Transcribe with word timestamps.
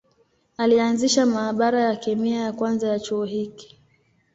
Alianzisha 0.57 1.25
maabara 1.25 1.81
ya 1.81 1.95
kemia 1.95 2.39
ya 2.41 2.53
kwanza 2.53 2.87
ya 2.87 2.99
chuo 2.99 3.25
hiki. 3.25 3.77